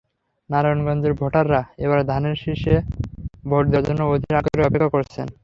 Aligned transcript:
নারায়ণগঞ্জের 0.49 1.13
ভোটাররা 1.19 1.61
এবার 1.83 1.99
ধানের 2.09 2.35
শীষে 2.43 2.75
ভোট 3.45 3.63
দেওয়ার 3.67 3.87
জন্য 3.87 4.01
অধীর 4.11 4.37
আগ্রহে 4.39 4.67
অপেক্ষা 4.69 4.93
করছেন। 4.95 5.27